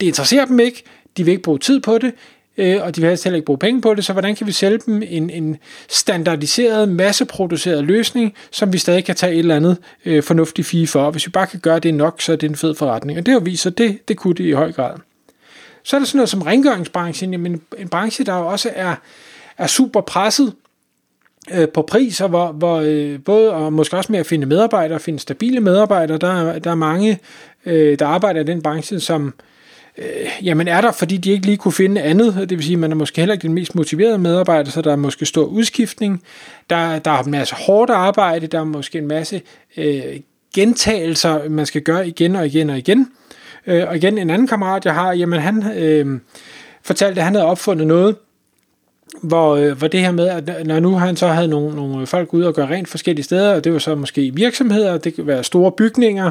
det 0.00 0.06
interesserer 0.06 0.44
dem 0.44 0.60
ikke, 0.60 0.82
de 1.16 1.24
vil 1.24 1.32
ikke 1.32 1.42
bruge 1.42 1.58
tid 1.58 1.80
på 1.80 1.98
det, 1.98 2.14
øh, 2.56 2.82
og 2.82 2.96
de 2.96 3.00
vil 3.00 3.08
helst 3.08 3.24
heller 3.24 3.36
ikke 3.36 3.46
bruge 3.46 3.58
penge 3.58 3.80
på 3.80 3.94
det, 3.94 4.04
så 4.04 4.12
hvordan 4.12 4.34
kan 4.34 4.46
vi 4.46 4.52
sælge 4.52 4.78
dem 4.86 5.02
en, 5.06 5.30
en 5.30 5.56
standardiseret, 5.88 6.88
masseproduceret 6.88 7.84
løsning, 7.84 8.34
som 8.50 8.72
vi 8.72 8.78
stadig 8.78 9.04
kan 9.04 9.14
tage 9.14 9.32
et 9.32 9.38
eller 9.38 9.56
andet 9.56 9.76
øh, 10.04 10.22
fornuftigt 10.22 10.68
fee 10.68 10.86
for. 10.86 11.10
Hvis 11.10 11.26
vi 11.26 11.30
bare 11.30 11.46
kan 11.46 11.60
gøre 11.60 11.78
det 11.78 11.94
nok, 11.94 12.20
så 12.20 12.32
er 12.32 12.36
det 12.36 12.48
en 12.48 12.56
fed 12.56 12.74
forretning. 12.74 13.18
Og 13.18 13.26
det 13.26 13.32
har 13.32 13.40
vist 13.40 13.62
sig, 13.62 13.78
det, 13.78 14.08
det 14.08 14.16
kunne 14.16 14.34
det 14.34 14.44
i 14.44 14.52
høj 14.52 14.72
grad. 14.72 14.94
Så 15.82 15.96
er 15.96 16.00
der 16.00 16.06
sådan 16.06 16.16
noget 16.16 16.28
som 16.28 16.42
rengøringsbranchen, 16.42 17.32
jamen 17.32 17.62
en 17.78 17.88
branche, 17.88 18.24
der 18.24 18.32
også 18.32 18.70
er, 18.74 18.94
er 19.58 19.66
super 19.66 20.00
presset 20.00 20.52
øh, 21.52 21.68
på 21.68 21.82
priser, 21.82 22.28
hvor, 22.28 22.52
hvor 22.52 22.80
øh, 22.84 23.18
både 23.24 23.52
og 23.52 23.72
måske 23.72 23.96
også 23.96 24.12
med 24.12 24.20
at 24.20 24.26
finde 24.26 24.46
medarbejdere, 24.46 25.00
finde 25.00 25.18
stabile 25.18 25.60
medarbejdere, 25.60 26.18
der, 26.18 26.58
der 26.58 26.70
er 26.70 26.74
mange, 26.74 27.18
øh, 27.66 27.98
der 27.98 28.06
arbejder 28.06 28.40
i 28.40 28.44
den 28.44 28.62
branche, 28.62 29.00
som 29.00 29.34
øh, 29.98 30.04
jamen 30.42 30.68
er 30.68 30.80
der, 30.80 30.92
fordi 30.92 31.16
de 31.16 31.30
ikke 31.30 31.46
lige 31.46 31.56
kunne 31.56 31.72
finde 31.72 32.02
andet, 32.02 32.34
det 32.34 32.50
vil 32.58 32.64
sige, 32.64 32.76
man 32.76 32.92
er 32.92 32.96
måske 32.96 33.20
heller 33.20 33.32
ikke 33.32 33.42
den 33.42 33.54
mest 33.54 33.74
motiverede 33.74 34.18
medarbejder, 34.18 34.70
så 34.70 34.82
der 34.82 34.92
er 34.92 34.96
måske 34.96 35.26
stor 35.26 35.44
udskiftning, 35.44 36.22
der, 36.70 36.98
der 36.98 37.10
er 37.10 37.22
en 37.22 37.30
masse 37.30 37.54
hårdt 37.54 37.90
arbejde, 37.90 38.46
der 38.46 38.60
er 38.60 38.64
måske 38.64 38.98
en 38.98 39.08
masse 39.08 39.42
øh, 39.76 40.20
gentagelser, 40.54 41.48
man 41.48 41.66
skal 41.66 41.82
gøre 41.82 42.08
igen 42.08 42.36
og 42.36 42.46
igen 42.46 42.70
og 42.70 42.78
igen. 42.78 43.08
Øh, 43.66 43.88
og 43.88 43.96
igen, 43.96 44.18
en 44.18 44.30
anden 44.30 44.48
kammerat, 44.48 44.84
jeg 44.84 44.94
har, 44.94 45.12
jamen 45.12 45.40
han 45.40 45.78
øh, 45.78 46.20
fortalte, 46.82 47.20
at 47.20 47.24
han 47.24 47.34
havde 47.34 47.46
opfundet 47.46 47.86
noget, 47.86 48.16
hvor, 49.22 49.56
øh, 49.56 49.78
hvor 49.78 49.88
det 49.88 50.00
her 50.00 50.12
med, 50.12 50.28
at 50.28 50.66
når 50.66 50.80
nu 50.80 50.94
han 50.94 51.16
så 51.16 51.28
havde 51.28 51.48
nogle, 51.48 51.76
nogle 51.76 52.06
folk 52.06 52.34
ude 52.34 52.48
og 52.48 52.54
gøre 52.54 52.68
rent 52.68 52.88
forskellige 52.88 53.24
steder, 53.24 53.54
og 53.54 53.64
det 53.64 53.72
var 53.72 53.78
så 53.78 53.94
måske 53.94 54.34
virksomheder, 54.34 54.98
det 54.98 55.14
kan 55.14 55.26
være 55.26 55.44
store 55.44 55.72
bygninger, 55.72 56.30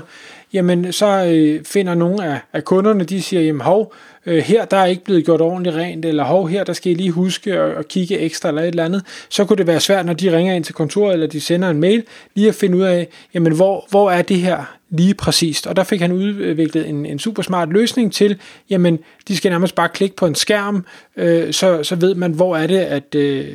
jamen 0.53 0.94
så 0.94 1.25
øh, 1.25 1.63
finder 1.63 1.95
nogle 1.95 2.25
af, 2.25 2.39
af 2.53 2.65
kunderne, 2.65 3.03
de 3.03 3.21
siger, 3.21 3.42
jamen 3.42 3.62
hov, 3.62 3.94
øh, 4.25 4.38
her 4.38 4.65
der 4.65 4.77
er 4.77 4.86
ikke 4.86 5.03
blevet 5.03 5.25
gjort 5.25 5.42
ordentligt 5.42 5.75
rent, 5.75 6.06
eller 6.06 6.24
hov, 6.24 6.48
her 6.48 6.63
der 6.63 6.74
skal 6.74 6.92
I 6.92 6.95
lige 6.95 7.12
huske 7.12 7.53
at, 7.53 7.77
at 7.77 7.88
kigge 7.88 8.19
ekstra 8.19 8.50
eller 8.50 8.62
et 8.62 8.68
eller 8.68 8.86
andet, 8.86 9.03
så 9.30 9.45
kunne 9.45 9.57
det 9.57 9.68
være 9.68 9.80
svært, 9.80 10.06
når 10.06 10.13
de 10.13 10.38
ringer 10.38 10.53
ind 10.53 10.63
til 10.63 10.75
kontoret, 10.75 11.13
eller 11.13 11.27
de 11.27 11.42
sender 11.42 11.69
en 11.69 11.80
mail, 11.80 12.03
lige 12.36 12.50
at 12.50 12.56
finde 12.56 12.77
ud 12.77 12.83
af, 12.83 13.07
jamen 13.33 13.56
hvor, 13.56 13.86
hvor 13.89 14.12
er 14.12 14.21
det 14.21 14.38
her 14.38 14.77
lige 14.89 15.13
præcist. 15.13 15.68
Og 15.68 15.75
der 15.75 15.83
fik 15.83 16.01
han 16.01 16.12
udviklet 16.12 16.89
en, 16.89 17.06
en 17.06 17.19
super 17.19 17.44
smart 17.44 17.69
løsning 17.69 18.13
til, 18.13 18.39
jamen 18.69 19.00
de 19.27 19.38
skal 19.38 19.51
nærmest 19.51 19.75
bare 19.75 19.89
klikke 19.89 20.15
på 20.15 20.25
en 20.25 20.36
skærm, 20.36 20.86
øh, 21.18 21.53
så, 21.53 21.83
så 21.83 21.95
ved 21.95 22.15
man, 22.15 22.31
hvor 22.31 22.57
er 22.57 22.68
det, 22.68 22.77
at 22.77 23.15
øh, 23.15 23.48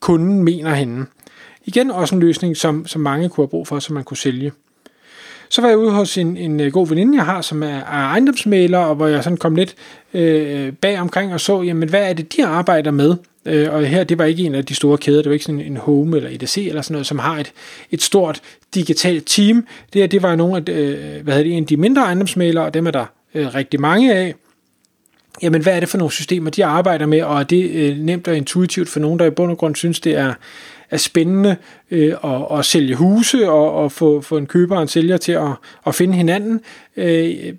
kunden 0.00 0.42
mener 0.42 0.74
henne. 0.74 1.06
Igen 1.64 1.90
også 1.90 2.14
en 2.14 2.20
løsning, 2.20 2.56
som, 2.56 2.86
som 2.86 3.00
mange 3.00 3.28
kunne 3.28 3.42
have 3.42 3.48
brug 3.48 3.66
for, 3.66 3.78
som 3.78 3.94
man 3.94 4.04
kunne 4.04 4.16
sælge. 4.16 4.52
Så 5.54 5.60
var 5.60 5.68
jeg 5.68 5.78
ude 5.78 5.90
hos 5.90 6.18
en, 6.18 6.36
en 6.36 6.60
øh, 6.60 6.72
god 6.72 6.88
veninde, 6.88 7.16
jeg 7.16 7.24
har, 7.24 7.40
som 7.40 7.62
er, 7.62 7.66
er 7.66 7.82
ejendomsmaler, 7.84 8.78
og 8.78 8.94
hvor 8.94 9.06
jeg 9.06 9.24
sådan 9.24 9.36
kom 9.36 9.56
lidt 9.56 9.74
øh, 10.14 10.72
bag 10.72 11.00
omkring 11.00 11.32
og 11.32 11.40
så, 11.40 11.62
jamen 11.62 11.88
hvad 11.88 12.08
er 12.08 12.12
det, 12.12 12.36
de 12.36 12.46
arbejder 12.46 12.90
med? 12.90 13.16
Øh, 13.46 13.74
og 13.74 13.86
her, 13.86 14.04
det 14.04 14.18
var 14.18 14.24
ikke 14.24 14.42
en 14.42 14.54
af 14.54 14.64
de 14.64 14.74
store 14.74 14.98
kæder, 14.98 15.22
det 15.22 15.26
var 15.26 15.32
ikke 15.32 15.44
sådan 15.44 15.60
en 15.60 15.76
Home 15.76 16.16
eller 16.16 16.30
EDC 16.30 16.56
eller 16.56 16.82
sådan 16.82 16.92
noget, 16.94 17.06
som 17.06 17.18
har 17.18 17.38
et, 17.38 17.52
et 17.90 18.02
stort 18.02 18.40
digitalt 18.74 19.26
team. 19.26 19.66
Det 19.92 20.00
her, 20.00 20.06
det 20.06 20.22
var 20.22 20.36
nogle 20.36 20.56
af, 20.56 20.72
øh, 20.72 21.22
hvad 21.22 21.34
hedder 21.34 21.48
det, 21.48 21.56
en 21.56 21.62
af 21.62 21.66
de 21.66 21.76
mindre 21.76 22.02
ejendomsmalere, 22.02 22.64
og 22.64 22.74
dem 22.74 22.86
er 22.86 22.90
der 22.90 23.06
øh, 23.34 23.54
rigtig 23.54 23.80
mange 23.80 24.14
af. 24.14 24.34
Jamen, 25.42 25.62
hvad 25.62 25.76
er 25.76 25.80
det 25.80 25.88
for 25.88 25.98
nogle 25.98 26.12
systemer, 26.12 26.50
de 26.50 26.64
arbejder 26.64 27.06
med, 27.06 27.22
og 27.22 27.40
er 27.40 27.44
det 27.44 27.70
øh, 27.70 27.98
nemt 27.98 28.28
og 28.28 28.36
intuitivt 28.36 28.88
for 28.88 29.00
nogen, 29.00 29.18
der 29.18 29.24
i 29.24 29.30
bund 29.30 29.50
og 29.50 29.58
grund 29.58 29.76
synes, 29.76 30.00
det 30.00 30.16
er, 30.16 30.34
er 30.94 30.98
spændende 30.98 31.56
øh, 31.90 32.14
at, 32.24 32.58
at 32.58 32.64
sælge 32.64 32.94
huse 32.94 33.50
og, 33.50 33.72
og 33.72 33.92
få, 33.92 34.20
få 34.20 34.36
en 34.36 34.46
køber 34.46 34.76
og 34.76 34.82
en 34.82 34.88
sælger 34.88 35.16
til 35.16 35.32
at, 35.32 35.50
at 35.86 35.94
finde 35.94 36.14
hinanden. 36.14 36.60
Øh, 36.96 37.54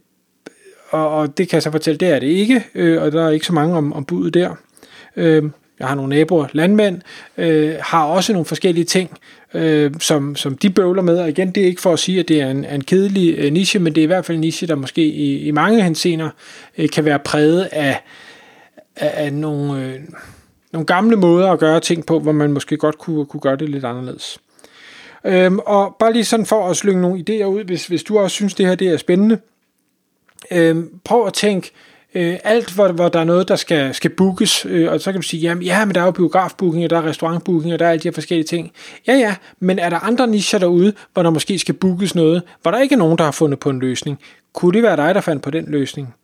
og, 0.89 1.09
og 1.09 1.37
det 1.37 1.49
kan 1.49 1.55
jeg 1.55 1.63
så 1.63 1.71
fortælle, 1.71 1.97
det 1.97 2.07
er 2.07 2.19
det 2.19 2.27
ikke, 2.27 2.63
øh, 2.75 3.01
og 3.01 3.11
der 3.11 3.25
er 3.25 3.29
ikke 3.29 3.45
så 3.45 3.53
mange 3.53 3.75
om, 3.75 3.93
om 3.93 4.05
budet 4.05 4.33
der. 4.33 4.55
Øh, 5.15 5.43
jeg 5.79 5.87
har 5.87 5.95
nogle 5.95 6.09
naboer, 6.09 6.47
landmænd, 6.53 7.01
øh, 7.37 7.75
har 7.81 8.05
også 8.05 8.33
nogle 8.33 8.45
forskellige 8.45 8.85
ting, 8.85 9.17
øh, 9.53 9.91
som, 9.99 10.35
som 10.35 10.57
de 10.57 10.69
bøvler 10.69 11.01
med. 11.01 11.17
Og 11.17 11.29
igen, 11.29 11.51
det 11.51 11.63
er 11.63 11.67
ikke 11.67 11.81
for 11.81 11.93
at 11.93 11.99
sige, 11.99 12.19
at 12.19 12.27
det 12.27 12.41
er 12.41 12.49
en, 12.49 12.65
en 12.65 12.83
kedelig 12.83 13.35
øh, 13.37 13.51
niche, 13.53 13.79
men 13.79 13.95
det 13.95 14.01
er 14.01 14.03
i 14.03 14.07
hvert 14.07 14.25
fald 14.25 14.35
en 14.35 14.41
niche, 14.41 14.67
der 14.67 14.75
måske 14.75 15.05
i, 15.05 15.39
i 15.39 15.51
mange 15.51 15.83
hensener 15.83 16.29
øh, 16.77 16.89
kan 16.89 17.05
være 17.05 17.19
præget 17.19 17.69
af, 17.71 18.01
af, 18.95 19.25
af 19.25 19.33
nogle, 19.33 19.85
øh, 19.85 19.99
nogle 20.75 20.85
gamle 20.85 21.15
måder 21.15 21.51
at 21.51 21.59
gøre 21.59 21.79
ting 21.79 22.05
på, 22.05 22.19
hvor 22.19 22.31
man 22.31 22.51
måske 22.51 22.77
godt 22.77 22.97
kunne, 22.97 23.25
kunne 23.25 23.41
gøre 23.41 23.55
det 23.55 23.69
lidt 23.69 23.85
anderledes. 23.85 24.39
Øhm, 25.25 25.59
og 25.59 25.95
bare 25.99 26.13
lige 26.13 26.25
sådan 26.25 26.45
for 26.45 26.69
at 26.69 26.77
slynge 26.77 27.01
nogle 27.01 27.23
idéer 27.29 27.45
ud, 27.45 27.63
hvis, 27.63 27.87
hvis 27.87 28.03
du 28.03 28.19
også 28.19 28.35
synes, 28.35 28.53
det 28.53 28.65
her 28.65 28.75
det 28.75 28.87
er 28.87 28.97
spændende. 28.97 29.39
Øhm, 30.51 30.89
prøv 31.03 31.27
at 31.27 31.33
tænke 31.33 31.71
øh, 32.15 32.37
alt, 32.43 32.73
hvor, 32.73 32.87
hvor 32.87 33.09
der 33.09 33.19
er 33.19 33.23
noget, 33.23 33.47
der 33.47 33.55
skal, 33.55 33.93
skal 33.93 34.09
bookes, 34.09 34.65
øh, 34.65 34.91
og 34.91 35.01
så 35.01 35.11
kan 35.11 35.21
du 35.21 35.27
sige, 35.27 35.41
jamen 35.41 35.63
ja, 35.63 35.85
men 35.85 35.95
der 35.95 36.01
er 36.01 36.05
jo 36.05 36.11
biografbooking, 36.11 36.83
og 36.83 36.89
der 36.89 36.97
er 36.97 37.05
restaurantbooking, 37.05 37.73
og 37.73 37.79
der 37.79 37.85
er 37.85 37.89
alle 37.89 38.03
de 38.03 38.07
her 38.07 38.13
forskellige 38.13 38.47
ting. 38.47 38.71
Ja, 39.07 39.13
ja, 39.13 39.35
men 39.59 39.79
er 39.79 39.89
der 39.89 39.99
andre 39.99 40.27
nicher 40.27 40.59
derude, 40.59 40.93
hvor 41.13 41.23
der 41.23 41.29
måske 41.29 41.59
skal 41.59 41.73
bookes 41.73 42.15
noget, 42.15 42.43
hvor 42.61 42.71
der 42.71 42.79
ikke 42.79 42.93
er 42.93 42.99
nogen, 42.99 43.17
der 43.17 43.23
har 43.23 43.31
fundet 43.31 43.59
på 43.59 43.69
en 43.69 43.79
løsning? 43.79 44.19
Kunne 44.53 44.73
det 44.73 44.83
være 44.83 44.95
dig, 44.95 45.15
der 45.15 45.21
fandt 45.21 45.43
på 45.43 45.51
den 45.51 45.65
løsning? 45.67 46.15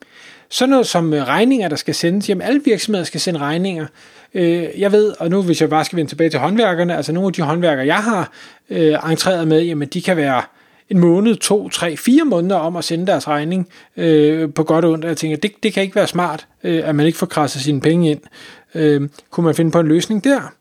Sådan 0.52 0.70
noget 0.70 0.88
som 0.88 1.14
øh, 1.14 1.24
regninger, 1.24 1.68
der 1.68 1.76
skal 1.76 1.96
sendes. 1.96 2.30
Jamen, 2.30 2.42
alle 2.42 2.62
virksomheder 2.66 3.06
skal 3.06 3.20
sende 3.20 3.40
regninger. 3.40 3.86
Øh, 4.34 4.68
jeg 4.78 4.92
ved, 4.92 5.14
og 5.20 5.30
nu 5.30 5.42
hvis 5.42 5.62
jeg 5.62 5.70
bare 5.70 5.86
skal 5.86 5.98
vende 5.98 6.12
tilbage 6.12 6.30
til 6.30 6.40
håndværkerne, 6.40 6.96
altså 6.96 7.12
nogle 7.12 7.28
af 7.28 7.34
de 7.34 7.42
håndværkere, 7.42 7.86
jeg 7.86 7.98
har 8.04 8.32
øh, 8.70 9.12
entreret 9.12 9.48
med, 9.48 9.62
jamen 9.62 9.88
de 9.88 10.02
kan 10.02 10.18
være 10.18 10.42
en 10.90 11.00
måned, 11.00 11.36
to, 11.36 11.70
tre, 11.70 11.98
fire 11.98 12.26
måneder 12.26 12.56
om 12.56 12.76
at 12.76 12.84
sende 12.84 13.08
deres 13.08 13.28
regning 13.28 13.68
øh, 13.98 14.54
på 14.54 14.64
godt 14.64 14.86
og 14.86 14.92
ondt. 14.92 15.06
Jeg 15.06 15.18
tænker, 15.18 15.38
det, 15.38 15.52
det 15.64 15.74
kan 15.74 15.84
ikke 15.84 15.96
være 15.96 16.08
smart, 16.08 16.48
øh, 16.64 16.90
at 16.90 16.96
man 16.96 17.06
ikke 17.06 17.18
får 17.18 17.26
krasset 17.26 17.62
sine 17.62 17.82
penge 17.82 18.12
ind. 18.12 18.22
Øh, 18.76 19.10
kunne 19.30 19.46
man 19.46 19.56
finde 19.56 19.72
på 19.72 19.80
en 19.80 19.88
løsning 19.88 20.24
der? 20.24 20.54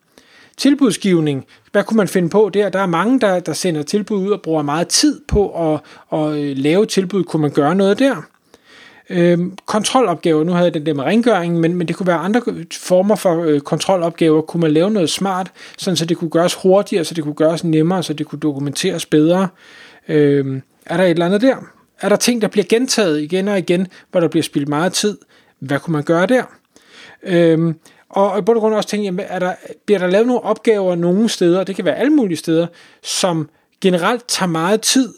Tilbudsgivning, 0.56 1.44
hvad 1.72 1.84
kunne 1.84 1.96
man 1.96 2.08
finde 2.08 2.28
på 2.28 2.50
der? 2.54 2.68
Der 2.68 2.80
er 2.80 2.86
mange, 2.86 3.20
der, 3.20 3.40
der 3.40 3.52
sender 3.52 3.82
tilbud 3.82 4.18
ud 4.26 4.30
og 4.30 4.42
bruger 4.42 4.62
meget 4.62 4.88
tid 4.88 5.20
på 5.28 5.72
at, 5.72 5.80
at 6.12 6.32
øh, 6.36 6.56
lave 6.56 6.86
tilbud. 6.86 7.24
Kunne 7.24 7.42
man 7.42 7.50
gøre 7.50 7.74
noget 7.74 7.98
der? 7.98 8.29
Øhm, 9.12 9.56
kontrolopgaver, 9.66 10.44
nu 10.44 10.52
havde 10.52 10.64
jeg 10.64 10.74
den 10.74 10.86
der 10.86 10.94
med 10.94 11.04
rengøring, 11.04 11.60
men, 11.60 11.74
men 11.74 11.88
det 11.88 11.96
kunne 11.96 12.06
være 12.06 12.16
andre 12.16 12.42
former 12.72 13.16
for 13.16 13.44
øh, 13.44 13.60
kontrolopgaver. 13.60 14.40
Kunne 14.40 14.60
man 14.60 14.70
lave 14.70 14.90
noget 14.90 15.10
smart, 15.10 15.52
sådan 15.78 15.96
så 15.96 16.04
det 16.04 16.16
kunne 16.16 16.30
gøres 16.30 16.54
hurtigere, 16.54 17.04
så 17.04 17.14
det 17.14 17.24
kunne 17.24 17.34
gøres 17.34 17.64
nemmere, 17.64 18.02
så 18.02 18.12
det 18.12 18.26
kunne 18.26 18.38
dokumenteres 18.40 19.06
bedre? 19.06 19.48
Øhm, 20.08 20.62
er 20.86 20.96
der 20.96 21.04
et 21.04 21.10
eller 21.10 21.26
andet 21.26 21.40
der? 21.40 21.56
Er 22.00 22.08
der 22.08 22.16
ting, 22.16 22.42
der 22.42 22.48
bliver 22.48 22.64
gentaget 22.64 23.20
igen 23.20 23.48
og 23.48 23.58
igen, 23.58 23.86
hvor 24.10 24.20
der 24.20 24.28
bliver 24.28 24.42
spildt 24.42 24.68
meget 24.68 24.92
tid? 24.92 25.18
Hvad 25.58 25.78
kunne 25.78 25.92
man 25.92 26.02
gøre 26.02 26.26
der? 26.26 26.42
Øhm, 27.22 27.74
og 28.08 28.38
i 28.38 28.42
bund 28.42 28.56
og 28.56 28.60
grund 28.60 28.74
også 28.74 28.88
tænke, 28.88 29.04
jamen, 29.04 29.26
er 29.28 29.38
der, 29.38 29.54
bliver 29.86 29.98
der 29.98 30.06
lavet 30.06 30.26
nogle 30.26 30.42
opgaver 30.42 30.94
nogle 30.94 31.28
steder, 31.28 31.64
det 31.64 31.76
kan 31.76 31.84
være 31.84 31.96
alle 31.96 32.12
mulige 32.12 32.38
steder, 32.38 32.66
som 33.02 33.48
generelt 33.80 34.28
tager 34.28 34.50
meget 34.50 34.80
tid, 34.80 35.14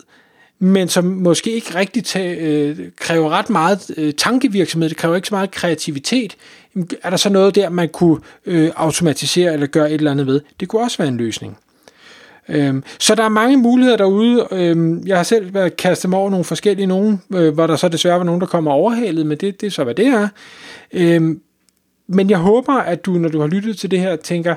men 0.63 0.89
som 0.89 1.05
måske 1.05 1.51
ikke 1.51 1.75
rigtig 1.75 2.05
tage, 2.05 2.37
øh, 2.37 2.79
kræver 2.97 3.31
ret 3.31 3.51
meget 3.51 3.91
øh, 3.97 4.15
tankevirksomhed, 4.15 4.89
det 4.89 4.97
kræver 4.97 5.17
ikke 5.17 5.29
så 5.29 5.35
meget 5.35 5.51
kreativitet. 5.51 6.37
Er 7.03 7.11
der 7.11 7.17
så 7.17 7.31
noget 7.31 7.55
der, 7.55 7.69
man 7.69 7.89
kunne 7.89 8.21
øh, 8.47 8.71
automatisere 8.77 9.53
eller 9.53 9.67
gøre 9.67 9.91
et 9.91 9.95
eller 9.95 10.11
andet 10.11 10.27
ved? 10.27 10.41
Det 10.61 10.69
kunne 10.69 10.83
også 10.83 10.99
være 10.99 11.09
en 11.09 11.17
løsning. 11.17 11.59
Øhm, 12.49 12.85
så 12.99 13.15
der 13.15 13.25
er 13.25 13.29
mange 13.29 13.57
muligheder 13.57 13.97
derude. 13.97 14.49
Øhm, 14.53 15.07
jeg 15.07 15.17
har 15.17 15.25
selv 15.25 15.55
været 15.55 15.77
kastet 15.77 16.11
mig 16.11 16.19
over 16.19 16.31
nogle 16.31 16.45
forskellige 16.45 16.87
nogen, 16.87 17.23
øh, 17.35 17.55
hvor 17.55 17.67
der 17.67 17.77
så 17.77 17.89
desværre 17.89 18.19
var 18.19 18.25
nogen, 18.25 18.41
der 18.41 18.47
kommer 18.47 18.71
overhalet, 18.71 19.27
men 19.27 19.39
det, 19.39 19.61
det 19.61 19.67
er 19.67 19.71
så, 19.71 19.85
hvad 19.85 19.95
det 19.95 20.07
er. 20.07 20.29
Øhm, 20.93 21.41
men 22.07 22.31
jeg 22.31 22.39
håber, 22.39 22.73
at 22.73 23.05
du, 23.05 23.13
når 23.13 23.29
du 23.29 23.41
har 23.41 23.47
lyttet 23.47 23.79
til 23.79 23.91
det 23.91 24.01
her, 24.01 24.17
tænker, 24.17 24.55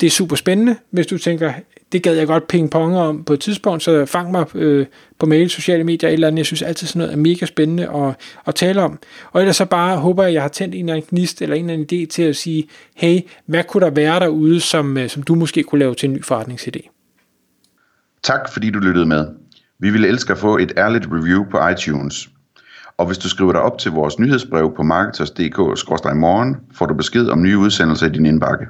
det 0.00 0.06
er 0.06 0.10
super 0.10 0.36
spændende. 0.36 0.76
Hvis 0.90 1.06
du 1.06 1.18
tænker, 1.18 1.52
det 1.92 2.02
gad 2.02 2.14
jeg 2.14 2.26
godt 2.26 2.48
pingpong 2.48 2.96
om 2.96 3.24
på 3.24 3.32
et 3.32 3.40
tidspunkt, 3.40 3.82
så 3.82 4.06
fang 4.06 4.30
mig 4.30 4.56
øh, 4.56 4.86
på 5.18 5.26
mail, 5.26 5.50
sociale 5.50 5.84
medier, 5.84 6.10
eller 6.10 6.26
andet. 6.26 6.38
Jeg 6.38 6.46
synes 6.46 6.62
altid 6.62 6.86
sådan 6.86 6.98
noget 6.98 7.12
er 7.12 7.16
mega 7.16 7.46
spændende 7.46 7.88
at, 7.88 8.14
at 8.46 8.54
tale 8.54 8.82
om. 8.82 8.98
Og 9.32 9.40
ellers 9.40 9.56
så 9.56 9.64
bare 9.64 9.96
håber 9.96 10.22
jeg, 10.22 10.28
at 10.28 10.34
jeg 10.34 10.42
har 10.42 10.48
tændt 10.48 10.74
en 10.74 10.80
eller 10.80 10.94
anden 10.94 11.08
gnist, 11.10 11.42
eller 11.42 11.56
en 11.56 11.70
eller 11.70 11.84
anden 11.84 12.02
idé 12.02 12.06
til 12.06 12.22
at 12.22 12.36
sige, 12.36 12.68
hey, 12.94 13.20
hvad 13.46 13.64
kunne 13.64 13.84
der 13.84 13.90
være 13.90 14.20
derude, 14.20 14.60
som, 14.60 14.96
øh, 14.96 15.08
som 15.08 15.22
du 15.22 15.34
måske 15.34 15.62
kunne 15.62 15.78
lave 15.78 15.94
til 15.94 16.08
en 16.08 16.14
ny 16.14 16.24
forretningsidé? 16.24 16.90
Tak 18.22 18.52
fordi 18.52 18.70
du 18.70 18.78
lyttede 18.78 19.06
med. 19.06 19.26
Vi 19.78 19.90
ville 19.90 20.08
elske 20.08 20.32
at 20.32 20.38
få 20.38 20.58
et 20.58 20.72
ærligt 20.76 21.06
review 21.10 21.44
på 21.50 21.68
iTunes. 21.68 22.28
Og 22.98 23.06
hvis 23.06 23.18
du 23.18 23.28
skriver 23.28 23.52
dig 23.52 23.60
op 23.60 23.78
til 23.78 23.90
vores 23.90 24.18
nyhedsbrev 24.18 24.72
på 24.76 24.82
marketers.dk-morgen, 24.82 26.56
får 26.74 26.86
du 26.86 26.94
besked 26.94 27.28
om 27.28 27.42
nye 27.42 27.58
udsendelser 27.58 28.06
i 28.06 28.10
din 28.10 28.26
indbakke. 28.26 28.66